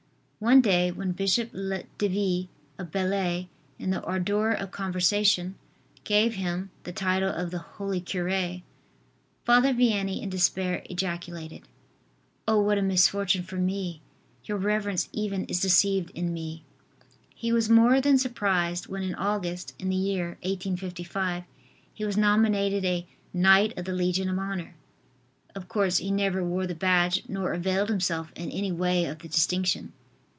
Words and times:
One 0.43 0.59
day, 0.59 0.89
when 0.89 1.11
Bishop 1.11 1.51
Devie, 1.99 2.47
of 2.79 2.89
Belley, 2.91 3.47
in 3.77 3.91
the 3.91 4.01
ardor 4.01 4.49
of 4.49 4.71
conversation, 4.71 5.53
gave 6.03 6.33
him 6.33 6.71
the 6.81 6.91
title 6.91 7.29
of 7.29 7.51
the 7.51 7.59
"holy 7.59 8.01
cure," 8.01 8.61
Father 9.45 9.71
Vianney 9.71 10.19
in 10.19 10.31
despair 10.31 10.81
ejaculated: 10.89 11.67
"Oh, 12.47 12.59
what 12.59 12.79
a 12.79 12.81
misfortune 12.81 13.43
for 13.43 13.57
me! 13.57 14.01
Your 14.45 14.57
reverence 14.57 15.09
even 15.13 15.45
is 15.45 15.59
deceived 15.59 16.09
in 16.15 16.33
me." 16.33 16.63
He 17.35 17.51
was 17.53 17.69
more 17.69 18.01
than 18.01 18.17
surprised 18.17 18.87
when, 18.87 19.03
in 19.03 19.13
August, 19.13 19.75
in 19.77 19.89
the 19.89 19.95
year 19.95 20.39
1855, 20.41 21.43
he 21.93 22.03
was 22.03 22.17
nominated 22.17 22.83
a 22.83 23.05
"Knight 23.31 23.77
of 23.77 23.85
the 23.85 23.93
Legion 23.93 24.27
of 24.27 24.39
Honor." 24.39 24.73
Of 25.53 25.67
course 25.67 25.99
he 25.99 26.09
never 26.09 26.43
wore 26.43 26.65
the 26.65 26.73
badge 26.73 27.25
nor 27.29 27.53
availed 27.53 27.89
himself 27.89 28.31
in 28.35 28.49
any 28.49 28.71
way 28.71 29.05
of 29.05 29.19
the 29.19 29.27
distinction. 29.27 29.93